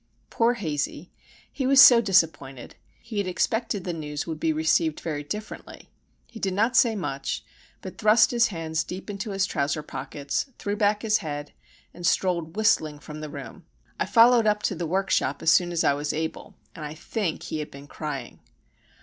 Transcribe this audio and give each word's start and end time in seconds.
Poor 0.31 0.55
Hazey! 0.55 1.11
he 1.53 1.67
was 1.67 1.79
so 1.79 2.01
disappointed. 2.01 2.73
He 3.03 3.19
had 3.19 3.27
expected 3.27 3.83
the 3.83 3.93
news 3.93 4.25
would 4.25 4.39
be 4.39 4.51
received 4.51 4.99
very 4.99 5.21
differently. 5.23 5.91
He 6.25 6.39
did 6.39 6.55
not 6.55 6.75
say 6.75 6.95
much, 6.95 7.45
but 7.83 7.99
thrust 7.99 8.31
his 8.31 8.47
hands 8.47 8.83
deep 8.83 9.11
into 9.11 9.29
his 9.29 9.45
trouser 9.45 9.83
pockets, 9.83 10.47
threw 10.57 10.75
back 10.75 11.03
his 11.03 11.19
head, 11.19 11.53
and 11.93 12.03
strolled 12.03 12.55
whistling 12.55 12.97
from 12.97 13.19
the 13.21 13.29
room. 13.29 13.65
I 13.99 14.07
followed 14.07 14.47
up 14.47 14.63
to 14.63 14.75
the 14.75 14.87
workshop 14.87 15.43
as 15.43 15.51
soon 15.51 15.71
as 15.71 15.83
I 15.83 15.93
was 15.93 16.13
able, 16.13 16.55
and 16.73 16.83
I 16.83 16.95
think 16.95 17.43
he 17.43 17.59
had 17.59 17.69
been 17.69 17.85
crying. 17.85 18.39